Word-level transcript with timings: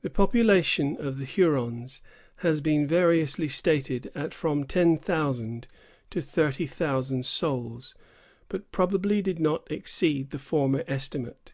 The 0.00 0.08
population 0.08 0.96
of 0.96 1.18
the 1.18 1.26
Hurons 1.26 2.00
has 2.36 2.62
been 2.62 2.86
variously 2.86 3.46
stated 3.46 4.10
at 4.14 4.32
from 4.32 4.64
ten 4.64 4.96
thousand 4.96 5.68
to 6.08 6.22
thirty 6.22 6.66
thousand 6.66 7.26
souls, 7.26 7.94
but 8.48 8.72
probably 8.72 9.20
did 9.20 9.38
not 9.38 9.70
exceed 9.70 10.30
the 10.30 10.38
former 10.38 10.82
estimate. 10.86 11.52